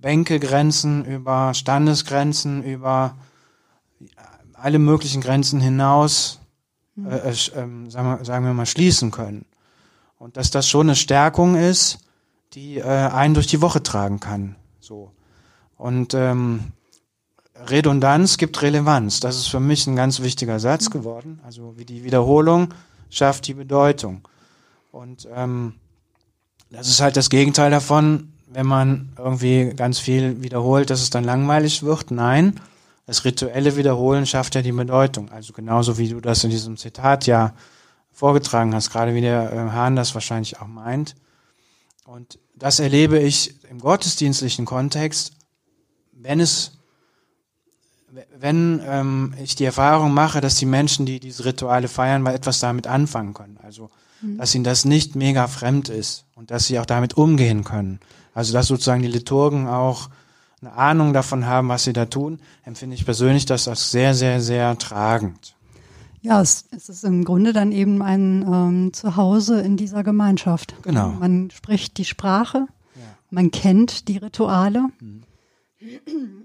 [0.00, 3.14] Bänkegrenzen, über Standesgrenzen, über
[4.54, 6.40] alle möglichen Grenzen hinaus,
[6.94, 7.10] mhm.
[7.10, 9.44] äh, äh, sagen, wir, sagen wir mal, schließen können.
[10.18, 11.98] Und dass das schon eine Stärkung ist,
[12.54, 14.56] die äh, einen durch die Woche tragen kann.
[14.80, 15.12] So.
[15.76, 16.72] Und ähm,
[17.66, 19.20] Redundanz gibt Relevanz.
[19.20, 20.92] Das ist für mich ein ganz wichtiger Satz mhm.
[20.92, 21.40] geworden.
[21.44, 22.72] Also wie die Wiederholung
[23.10, 24.26] schafft die Bedeutung.
[24.90, 25.74] Und ähm,
[26.70, 31.24] das ist halt das Gegenteil davon, wenn man irgendwie ganz viel wiederholt, dass es dann
[31.24, 32.10] langweilig wird.
[32.10, 32.60] Nein,
[33.06, 35.30] das rituelle Wiederholen schafft ja die Bedeutung.
[35.30, 37.54] Also genauso wie du das in diesem Zitat ja
[38.12, 41.14] vorgetragen hast, gerade wie der äh, Hahn das wahrscheinlich auch meint.
[42.04, 45.32] Und das erlebe ich im gottesdienstlichen Kontext,
[46.12, 46.78] wenn es,
[48.38, 52.58] wenn ähm, ich die Erfahrung mache, dass die Menschen, die diese Rituale feiern, mal etwas
[52.60, 53.58] damit anfangen können.
[53.62, 54.38] Also, mhm.
[54.38, 58.00] dass ihnen das nicht mega fremd ist und dass sie auch damit umgehen können.
[58.34, 60.10] Also, dass sozusagen die Liturgen auch
[60.60, 64.40] eine Ahnung davon haben, was sie da tun, empfinde ich persönlich das als sehr, sehr,
[64.40, 65.54] sehr tragend.
[66.22, 70.74] Ja, es, es ist im Grunde dann eben ein ähm, Zuhause in dieser Gemeinschaft.
[70.82, 71.10] Genau.
[71.10, 73.02] Man spricht die Sprache, ja.
[73.30, 74.86] man kennt die Rituale.
[75.00, 75.22] Mhm.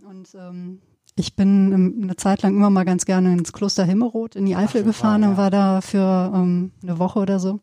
[0.07, 0.81] Und ähm,
[1.21, 4.81] ich bin eine Zeit lang immer mal ganz gerne ins Kloster Himmelroth in die Eifel
[4.81, 5.31] Ach, gefahren war, ja.
[5.31, 7.59] und war da für ähm, eine Woche oder so.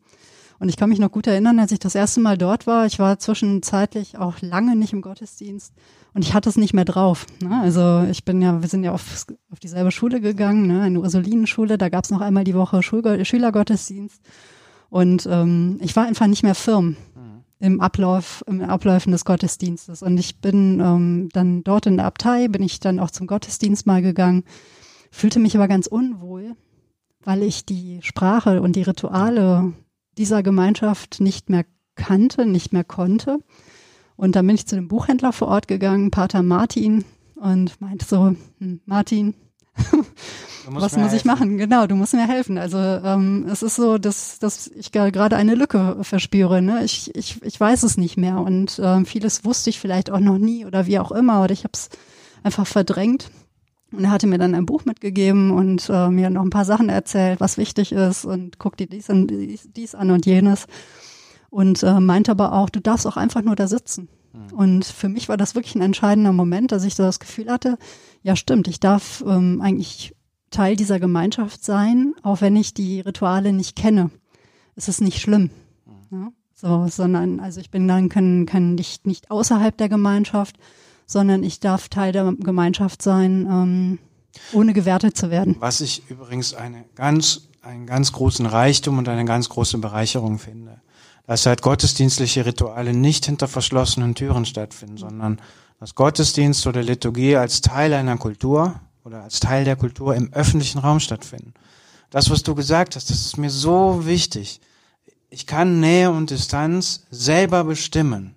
[0.60, 2.86] Und ich kann mich noch gut erinnern, als ich das erste Mal dort war.
[2.86, 5.72] Ich war zwischenzeitlich auch lange nicht im Gottesdienst
[6.14, 7.26] und ich hatte es nicht mehr drauf.
[7.40, 7.60] Ne?
[7.60, 10.82] Also ich bin ja, wir sind ja auf, auf dieselbe Schule gegangen, ne?
[10.82, 11.78] eine Ursulinenschule.
[11.78, 14.20] Da gab es noch einmal die Woche Schul Schülergottesdienst.
[14.90, 17.27] Und ähm, ich war einfach nicht mehr firm mhm.
[17.60, 20.02] Im Ablauf, im Abläufen des Gottesdienstes.
[20.02, 23.86] Und ich bin ähm, dann dort in der Abtei, bin ich dann auch zum Gottesdienst
[23.86, 24.44] mal gegangen,
[25.10, 26.54] fühlte mich aber ganz unwohl,
[27.24, 29.72] weil ich die Sprache und die Rituale
[30.16, 33.38] dieser Gemeinschaft nicht mehr kannte, nicht mehr konnte.
[34.16, 37.04] Und dann bin ich zu dem Buchhändler vor Ort gegangen, Pater Martin,
[37.36, 39.34] und meinte so, hm, Martin,
[40.76, 41.16] was muss helfen.
[41.16, 41.59] ich machen?
[41.59, 42.59] Genau, du musst mir helfen.
[42.59, 46.62] Also ähm, es ist so, dass, dass ich gerade eine Lücke verspüre.
[46.62, 46.85] Ne?
[46.85, 50.38] Ich, ich, ich weiß es nicht mehr und ähm, vieles wusste ich vielleicht auch noch
[50.38, 51.88] nie oder wie auch immer oder ich habe es
[52.42, 53.31] einfach verdrängt.
[53.90, 56.90] Und er hatte mir dann ein Buch mitgegeben und äh, mir noch ein paar Sachen
[56.90, 60.66] erzählt, was wichtig ist und guck dir dies, und dies, dies an und jenes.
[61.48, 64.09] Und äh, meinte aber auch, du darfst auch einfach nur da sitzen.
[64.33, 64.54] Mhm.
[64.54, 67.78] Und für mich war das wirklich ein entscheidender Moment, dass ich so das Gefühl hatte,
[68.22, 70.14] ja stimmt, ich darf ähm, eigentlich
[70.50, 74.11] Teil dieser Gemeinschaft sein, auch wenn ich die Rituale nicht kenne.
[74.76, 75.50] Es ist nicht schlimm.
[76.11, 76.32] Ja?
[76.54, 80.56] So, sondern, also ich bin dann kein, kein nicht, nicht außerhalb der Gemeinschaft,
[81.06, 83.98] sondern ich darf Teil der Gemeinschaft sein, ähm,
[84.52, 85.56] ohne gewertet zu werden.
[85.61, 90.80] Was ich übrigens eine ganz, einen ganz großen Reichtum und eine ganz große Bereicherung finde.
[91.26, 95.40] Dass halt gottesdienstliche Rituale nicht hinter verschlossenen Türen stattfinden, sondern
[95.78, 100.78] dass Gottesdienst oder Liturgie als Teil einer Kultur oder als Teil der Kultur im öffentlichen
[100.78, 101.54] Raum stattfinden.
[102.10, 104.60] Das, was du gesagt hast, das ist mir so wichtig.
[105.30, 108.34] Ich kann Nähe und Distanz selber bestimmen.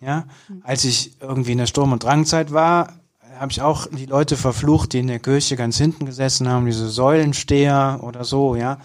[0.00, 0.26] Ja,
[0.62, 2.92] als ich irgendwie in der Sturm- und Drangzeit war,
[3.40, 6.88] habe ich auch die Leute verflucht, die in der Kirche ganz hinten gesessen haben, diese
[6.88, 8.78] Säulensteher oder so, ja.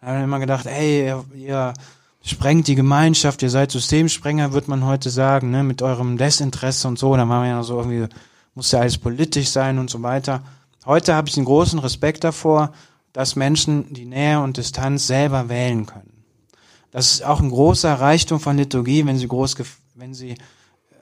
[0.00, 1.74] Da habe ich immer gedacht, ey, ihr, ihr
[2.22, 6.98] sprengt die Gemeinschaft, ihr seid Systemsprenger, wird man heute sagen, ne, mit eurem Desinteresse und
[6.98, 7.16] so.
[7.16, 8.06] Da war man ja so irgendwie,
[8.54, 10.42] muss ja alles politisch sein und so weiter.
[10.86, 12.72] Heute habe ich einen großen Respekt davor,
[13.12, 16.24] dass Menschen die Nähe und Distanz selber wählen können.
[16.90, 19.56] Das ist auch ein großer Reichtum von Liturgie, wenn sie groß,
[19.94, 20.36] wenn sie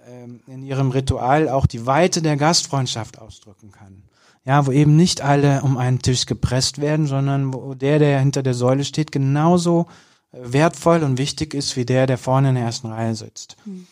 [0.09, 4.03] ähm, in ihrem Ritual auch die Weite der Gastfreundschaft ausdrücken kann.
[4.45, 8.45] Ja, wo eben nicht alle um einen Tisch gepresst werden, sondern wo der, der hinter
[8.45, 9.87] der Säule steht, genauso
[10.33, 13.57] äh, wertvoll und wichtig ist wie der, der vorne in der ersten Reihe sitzt.
[13.65, 13.87] Mhm.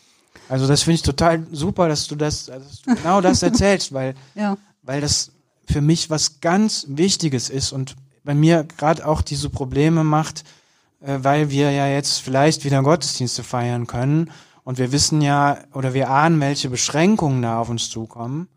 [0.48, 4.14] Also das finde ich total super, dass du das, dass du genau das erzählst, weil,
[4.34, 4.56] ja.
[4.82, 5.32] weil das
[5.66, 10.44] für mich was ganz Wichtiges ist und bei mir gerade auch diese Probleme macht,
[11.00, 14.30] äh, weil wir ja jetzt vielleicht wieder Gottesdienste feiern können
[14.64, 18.48] und wir wissen ja oder wir ahnen, welche Beschränkungen da auf uns zukommen.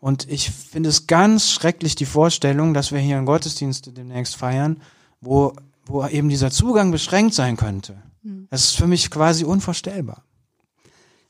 [0.00, 4.82] Und ich finde es ganz schrecklich die Vorstellung, dass wir hier einen Gottesdienst demnächst feiern,
[5.20, 5.52] wo,
[5.86, 8.02] wo eben dieser Zugang beschränkt sein könnte.
[8.24, 8.48] Hm.
[8.50, 10.24] Das ist für mich quasi unvorstellbar.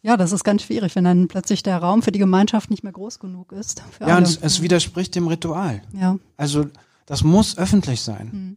[0.03, 2.93] Ja, das ist ganz schwierig, wenn dann plötzlich der Raum für die Gemeinschaft nicht mehr
[2.93, 3.83] groß genug ist.
[4.01, 4.17] ja, alle.
[4.17, 5.81] und es, es, widerspricht dem Ritual.
[5.93, 6.19] Ja.
[6.37, 6.67] Also
[7.07, 8.33] das muss öffentlich sein.
[8.33, 8.57] Hm.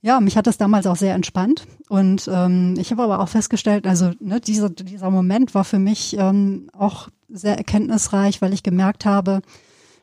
[0.00, 1.66] Ja, mich hat das damals auch sehr entspannt.
[1.88, 6.16] Und ähm, ich habe aber auch festgestellt, also ne, dieser, dieser Moment war für mich
[6.18, 9.40] ähm, auch sehr erkenntnisreich, weil ich gemerkt habe,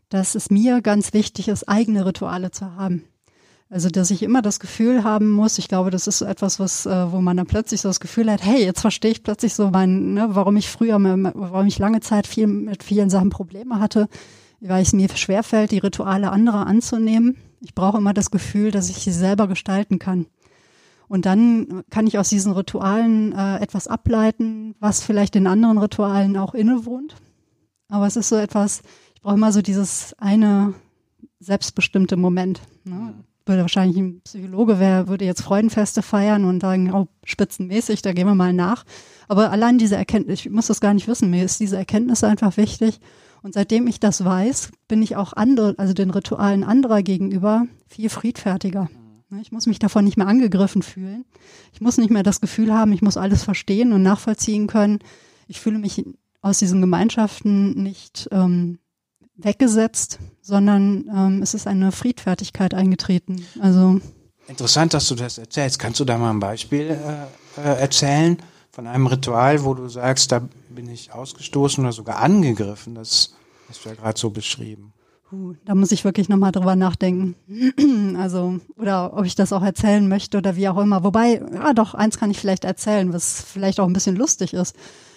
[0.10, 3.04] dass es mir ganz wichtig ist, eigene Rituale zu haben.
[3.72, 6.86] Also, dass ich immer das Gefühl haben muss, ich glaube, das ist so etwas, was,
[6.86, 9.70] äh, wo man dann plötzlich so das Gefühl hat, hey, jetzt verstehe ich plötzlich so
[9.70, 14.10] mein, ne, warum ich früher, warum ich lange Zeit viel mit vielen Sachen Probleme hatte,
[14.60, 17.38] weil es mir schwerfällt, die Rituale anderer anzunehmen.
[17.62, 20.26] Ich brauche immer das Gefühl, dass ich sie selber gestalten kann.
[21.08, 26.36] Und dann kann ich aus diesen Ritualen äh, etwas ableiten, was vielleicht in anderen Ritualen
[26.36, 27.16] auch innewohnt.
[27.88, 28.82] Aber es ist so etwas,
[29.16, 30.74] ich brauche immer so dieses eine
[31.40, 32.60] selbstbestimmte Moment.
[32.84, 33.14] Ne?
[33.52, 38.28] Würde wahrscheinlich ein Psychologe wer würde jetzt Freudenfeste feiern und sagen, oh, spitzenmäßig, da gehen
[38.28, 38.84] wir mal nach.
[39.28, 42.58] Aber allein diese Erkenntnis, ich muss das gar nicht wissen, mir ist diese Erkenntnis einfach
[42.58, 43.00] wichtig.
[43.44, 48.10] Und seitdem ich das weiß, bin ich auch andere, also den Ritualen anderer gegenüber viel
[48.10, 48.90] friedfertiger.
[49.42, 51.26] Ich muss mich davon nicht mehr angegriffen fühlen.
[51.74, 55.00] Ich muss nicht mehr das Gefühl haben, ich muss alles verstehen und nachvollziehen können.
[55.48, 56.04] Ich fühle mich
[56.42, 58.80] aus diesen Gemeinschaften nicht ähm,
[59.44, 63.46] weggesetzt, sondern ähm, es ist eine Friedfertigkeit eingetreten.
[63.60, 64.00] Also
[64.48, 65.80] Interessant, dass du das erzählst.
[65.80, 68.38] Kannst du da mal ein Beispiel äh, äh, erzählen
[68.72, 72.96] von einem Ritual, wo du sagst, da bin ich ausgestoßen oder sogar angegriffen?
[72.96, 73.34] Das
[73.70, 74.94] hast du ja gerade so beschrieben.
[75.32, 77.36] Uh, da muss ich wirklich nochmal drüber nachdenken.
[78.18, 81.06] also, oder ob ich das auch erzählen möchte oder wie auch immer.
[81.06, 84.76] Wobei, ja doch, eins kann ich vielleicht erzählen, was vielleicht auch ein bisschen lustig ist.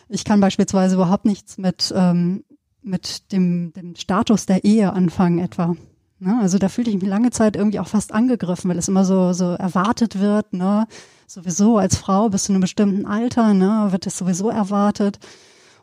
[0.09, 2.45] Ich kann beispielsweise überhaupt nichts mit ähm,
[2.85, 5.75] mit dem, dem Status der Ehe anfangen etwa.
[6.18, 6.38] Ne?
[6.40, 9.33] Also da fühlte ich mich lange Zeit irgendwie auch fast angegriffen, weil es immer so,
[9.33, 10.87] so erwartet wird, ne?
[11.27, 15.18] Sowieso als Frau bis zu einem bestimmten Alter, ne, wird es sowieso erwartet.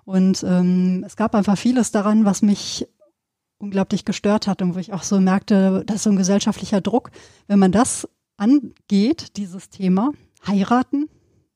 [0.05, 2.87] Und ähm, es gab einfach vieles daran, was mich
[3.57, 7.11] unglaublich gestört hat und wo ich auch so merkte, das ist so ein gesellschaftlicher Druck.
[7.47, 10.11] Wenn man das angeht, dieses Thema,
[10.45, 11.09] heiraten,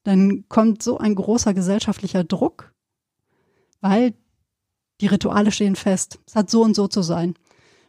[0.04, 2.74] dann kommt so ein großer gesellschaftlicher Druck,
[3.82, 4.14] weil
[5.02, 6.20] die Rituale stehen fest.
[6.26, 7.36] Es hat so und so zu sein.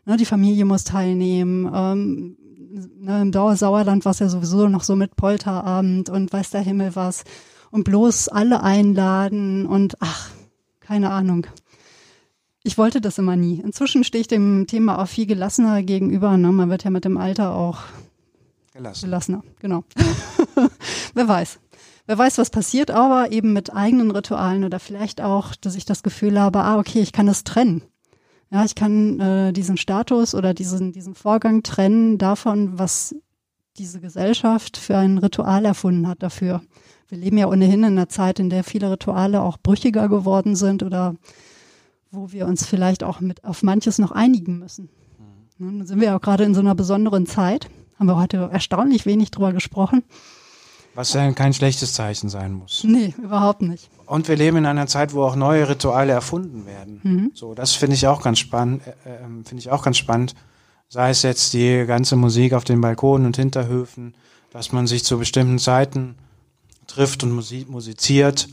[0.05, 1.71] Ne, die Familie muss teilnehmen.
[1.73, 2.37] Ähm,
[3.01, 6.95] ne, Im Dauersauerland war es ja sowieso noch so mit Polterabend und weiß der Himmel
[6.95, 7.25] was.
[7.71, 10.31] Und bloß alle einladen und ach,
[10.81, 11.47] keine Ahnung.
[12.63, 13.61] Ich wollte das immer nie.
[13.61, 16.37] Inzwischen stehe ich dem Thema auch viel gelassener gegenüber.
[16.37, 16.51] Ne?
[16.51, 17.81] Man wird ja mit dem Alter auch
[18.73, 19.05] Gelassen.
[19.05, 19.45] gelassener.
[19.61, 19.85] Genau.
[21.15, 21.59] Wer weiß.
[22.07, 26.03] Wer weiß, was passiert, aber eben mit eigenen Ritualen oder vielleicht auch, dass ich das
[26.03, 27.83] Gefühl habe, ah, okay, ich kann das trennen.
[28.51, 33.17] Ja, ich kann äh, diesen Status oder diesen, diesen Vorgang trennen davon, was
[33.77, 36.63] diese Gesellschaft für ein Ritual erfunden hat dafür.
[37.09, 40.83] Wir leben ja ohnehin in einer Zeit, in der viele Rituale auch brüchiger geworden sind
[40.83, 41.15] oder
[42.11, 44.89] wo wir uns vielleicht auch mit auf manches noch einigen müssen.
[45.59, 45.79] Mhm.
[45.79, 47.69] Nun sind wir ja auch gerade in so einer besonderen Zeit.
[47.99, 50.05] Haben wir heute erstaunlich wenig drüber gesprochen.
[50.97, 52.83] Was ja kein schlechtes Zeichen sein muss.
[52.83, 53.91] Nee, überhaupt nicht.
[54.07, 57.01] Und wir leben in einer Zeit, wo auch neue Rituale erfunden werden.
[57.03, 57.31] Mhm.
[57.35, 60.35] So, das finde ich auch ganz spannend, äh, äh, finde ich auch ganz spannend.
[60.89, 64.15] Sei es jetzt die ganze Musik auf den Balkonen und Hinterhöfen,
[64.51, 66.15] dass man sich zu bestimmten Zeiten
[66.87, 68.49] trifft und musi musiziert.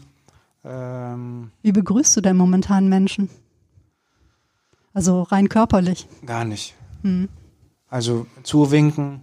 [0.66, 3.30] Ähm, Wie begrüßt du denn momentan Menschen?
[4.94, 6.08] Also rein körperlich?
[6.26, 6.74] Gar nicht.
[7.04, 7.30] Mhm.
[7.88, 9.22] Also zuwinken,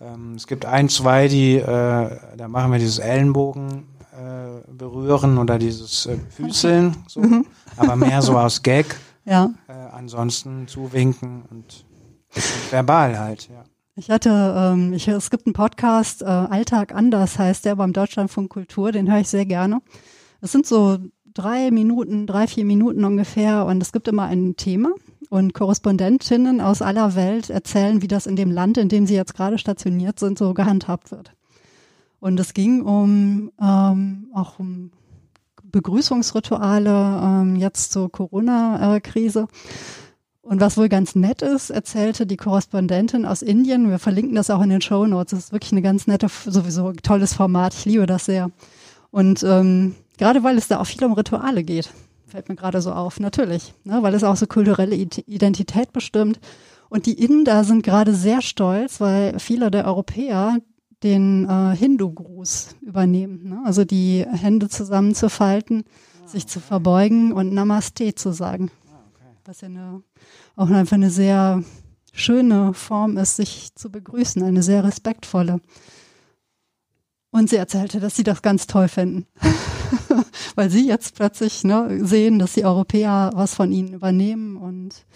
[0.00, 5.58] ähm, es gibt ein, zwei, die, äh, da machen wir dieses Ellenbogen äh, berühren oder
[5.58, 7.46] dieses äh, Füßeln, so, mhm.
[7.76, 8.86] aber mehr so aus Gag.
[9.24, 9.50] Ja.
[9.68, 11.84] Äh, ansonsten zuwinken und,
[12.34, 13.62] und verbal halt, ja.
[13.94, 18.48] Ich hatte, ähm, ich, es gibt einen Podcast, äh, Alltag anders heißt der beim Deutschlandfunk
[18.48, 19.82] Kultur, den höre ich sehr gerne.
[20.40, 20.96] Es sind so
[21.38, 24.90] drei Minuten, drei, vier Minuten ungefähr und es gibt immer ein Thema
[25.30, 29.34] und Korrespondentinnen aus aller Welt erzählen, wie das in dem Land, in dem sie jetzt
[29.34, 31.32] gerade stationiert sind, so gehandhabt wird.
[32.18, 34.90] Und es ging um ähm, auch um
[35.62, 39.46] Begrüßungsrituale ähm, jetzt zur Corona-Krise.
[40.42, 44.62] Und was wohl ganz nett ist, erzählte die Korrespondentin aus Indien, wir verlinken das auch
[44.62, 48.06] in den Show Notes, das ist wirklich eine ganz nette, sowieso tolles Format, ich liebe
[48.06, 48.50] das sehr.
[49.10, 51.90] Und ähm, gerade weil es da auch viel um Rituale geht,
[52.26, 56.38] fällt mir gerade so auf, natürlich, ne, weil es auch so kulturelle Identität bestimmt.
[56.90, 60.58] Und die Inder sind gerade sehr stolz, weil viele der Europäer
[61.02, 63.50] den äh, Hindu-Gruß übernehmen.
[63.50, 63.62] Ne?
[63.64, 65.84] Also die Hände zusammenzufalten,
[66.24, 68.70] ah, sich zu verbeugen und Namaste zu sagen.
[68.90, 69.24] Ah, okay.
[69.44, 70.02] Was ja eine,
[70.56, 71.62] auch einfach eine sehr
[72.12, 75.60] schöne Form ist, sich zu begrüßen, eine sehr respektvolle.
[77.38, 79.24] Und sie erzählte, dass sie das ganz toll finden,
[80.56, 85.06] weil sie jetzt plötzlich ne, sehen, dass die Europäer was von ihnen übernehmen und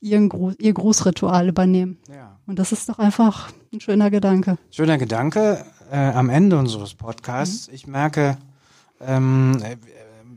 [0.00, 1.98] ihren Gruß, ihr Grußritual übernehmen.
[2.12, 2.36] Ja.
[2.48, 4.58] Und das ist doch einfach ein schöner Gedanke.
[4.72, 7.68] Schöner Gedanke äh, am Ende unseres Podcasts.
[7.68, 7.74] Mhm.
[7.74, 8.38] Ich merke
[9.00, 9.76] ähm, äh,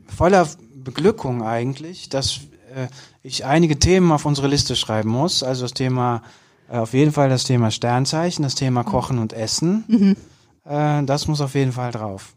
[0.06, 2.86] voller Beglückung eigentlich, dass äh,
[3.24, 5.42] ich einige Themen auf unsere Liste schreiben muss.
[5.42, 6.22] Also das Thema,
[6.70, 9.82] äh, auf jeden Fall das Thema Sternzeichen, das Thema Kochen und Essen.
[9.88, 10.16] Mhm.
[10.64, 12.34] Äh, das muss auf jeden Fall drauf.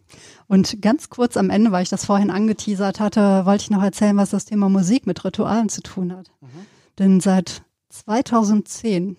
[0.47, 4.17] Und ganz kurz am Ende, weil ich das vorhin angeteasert hatte, wollte ich noch erzählen,
[4.17, 6.31] was das Thema Musik mit Ritualen zu tun hat.
[6.41, 6.65] Mhm.
[6.99, 9.17] Denn seit 2010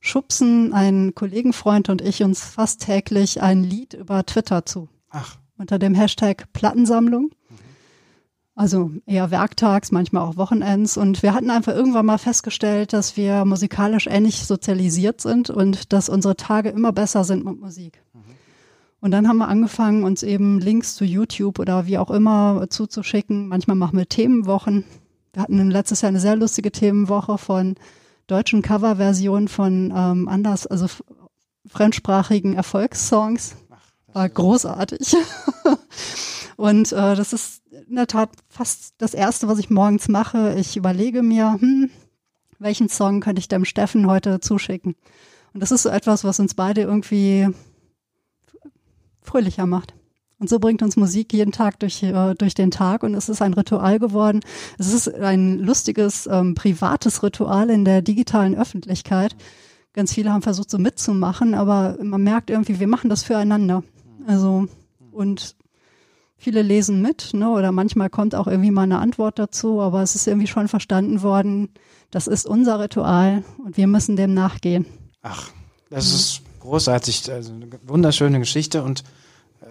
[0.00, 4.88] schubsen ein Kollegenfreund und ich uns fast täglich ein Lied über Twitter zu.
[5.10, 5.36] Ach.
[5.58, 7.30] Unter dem Hashtag Plattensammlung.
[8.56, 10.96] Also eher werktags, manchmal auch Wochenends.
[10.96, 16.08] Und wir hatten einfach irgendwann mal festgestellt, dass wir musikalisch ähnlich sozialisiert sind und dass
[16.08, 18.02] unsere Tage immer besser sind mit Musik.
[18.14, 18.20] Mhm.
[19.00, 23.46] Und dann haben wir angefangen, uns eben Links zu YouTube oder wie auch immer zuzuschicken.
[23.46, 24.84] Manchmal machen wir Themenwochen.
[25.34, 27.74] Wir hatten letztes Jahr eine sehr lustige Themenwoche von
[28.26, 30.86] deutschen Coverversionen von ähm, anders, also
[31.66, 33.56] fremdsprachigen Erfolgssongs.
[34.16, 35.14] War großartig.
[36.56, 40.54] Und äh, das ist in der Tat fast das Erste, was ich morgens mache.
[40.58, 41.90] Ich überlege mir, hm,
[42.58, 44.94] welchen Song könnte ich dem Steffen heute zuschicken?
[45.52, 47.50] Und das ist so etwas, was uns beide irgendwie
[49.20, 49.92] fröhlicher macht.
[50.38, 53.42] Und so bringt uns Musik jeden Tag durch, äh, durch den Tag und es ist
[53.42, 54.40] ein Ritual geworden.
[54.78, 59.36] Es ist ein lustiges, ähm, privates Ritual in der digitalen Öffentlichkeit.
[59.92, 63.82] Ganz viele haben versucht, so mitzumachen, aber man merkt irgendwie, wir machen das füreinander.
[64.26, 64.66] Also,
[65.12, 65.56] und
[66.36, 70.14] viele lesen mit, ne, oder manchmal kommt auch irgendwie mal eine Antwort dazu, aber es
[70.14, 71.70] ist irgendwie schon verstanden worden,
[72.10, 74.86] das ist unser Ritual und wir müssen dem nachgehen.
[75.22, 75.50] Ach,
[75.90, 79.04] das ist großartig, also eine wunderschöne Geschichte und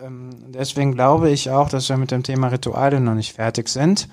[0.04, 4.10] ähm, deswegen glaube ich auch, dass wir mit dem Thema Rituale noch nicht fertig sind.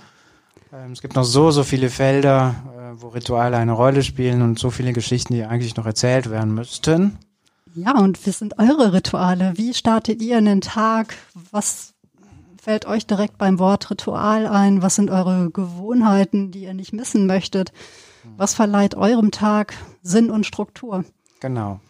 [0.73, 4.59] Ähm, es gibt noch so, so viele Felder, äh, wo Rituale eine Rolle spielen und
[4.59, 7.19] so viele Geschichten, die eigentlich noch erzählt werden müssten.
[7.75, 9.53] Ja, und was sind eure Rituale?
[9.57, 11.15] Wie startet ihr in den Tag?
[11.51, 11.95] Was
[12.61, 14.83] fällt euch direkt beim Wort Ritual ein?
[14.83, 17.73] Was sind eure Gewohnheiten, die ihr nicht missen möchtet?
[18.37, 21.05] Was verleiht eurem Tag Sinn und Struktur?
[21.41, 21.81] Genau.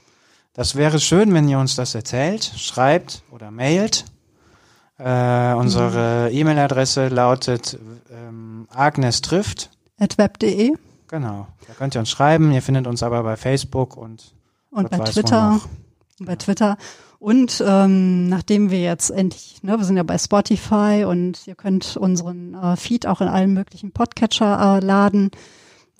[0.54, 4.04] Das wäre schön, wenn ihr uns das erzählt, schreibt oder mailt.
[4.98, 6.36] Äh, unsere mhm.
[6.36, 7.78] E-Mail-Adresse lautet
[8.10, 9.70] ähm, agnestrifft.
[9.98, 10.72] At web.de.
[11.08, 11.46] Genau.
[11.66, 12.52] Da könnt ihr uns schreiben.
[12.52, 14.34] Ihr findet uns aber bei Facebook und,
[14.72, 15.60] und bei Twitter.
[16.18, 16.76] Bei Twitter.
[17.18, 21.96] Und ähm, nachdem wir jetzt endlich, ne, wir sind ja bei Spotify und ihr könnt
[21.96, 25.30] unseren äh, Feed auch in allen möglichen Podcatcher äh, laden.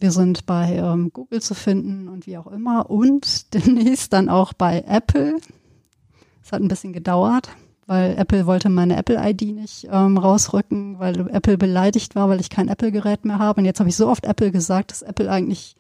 [0.01, 4.53] Wir sind bei ähm, Google zu finden und wie auch immer und demnächst dann auch
[4.53, 5.37] bei Apple.
[6.43, 7.51] Es hat ein bisschen gedauert,
[7.87, 12.67] weil Apple wollte meine Apple-ID nicht ähm, rausrücken, weil Apple beleidigt war, weil ich kein
[12.67, 13.61] Apple-Gerät mehr habe.
[13.61, 15.77] Und jetzt habe ich so oft Apple gesagt, dass Apple eigentlich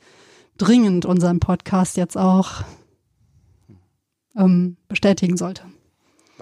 [0.56, 2.62] dringend unseren Podcast jetzt auch
[4.36, 5.62] ähm, bestätigen sollte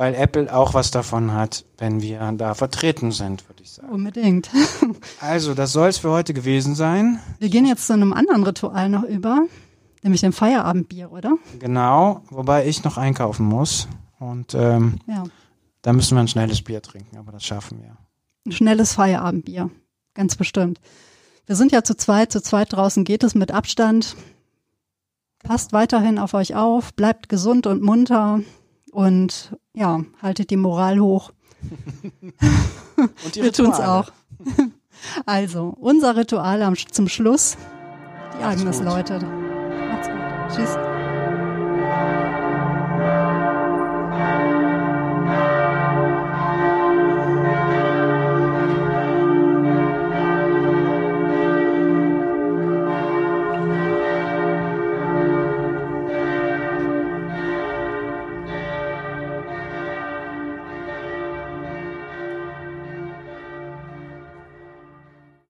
[0.01, 3.91] weil Apple auch was davon hat, wenn wir da vertreten sind, würde ich sagen.
[3.91, 4.49] Unbedingt.
[5.21, 7.21] also, das soll es für heute gewesen sein.
[7.39, 9.43] Wir gehen jetzt zu einem anderen Ritual noch über,
[10.03, 11.37] nämlich dem Feierabendbier, oder?
[11.59, 13.89] Genau, wobei ich noch einkaufen muss.
[14.19, 15.25] Und ähm, ja.
[15.83, 17.99] da müssen wir ein schnelles Bier trinken, aber das schaffen wir.
[18.47, 19.71] Ein schnelles Feierabendbier,
[20.15, 20.81] ganz bestimmt.
[21.45, 24.17] Wir sind ja zu zweit, zu zweit draußen geht es mit Abstand.
[25.43, 28.41] Passt weiterhin auf euch auf, bleibt gesund und munter
[28.93, 31.33] und ja, haltet die Moral hoch.
[33.25, 34.11] Und die Wir tun's auch.
[35.25, 37.57] Also, unser Ritual am, zum Schluss.
[38.39, 39.23] Die Agnes läutet.
[39.23, 40.57] Macht's gut.
[40.57, 40.90] Tschüss.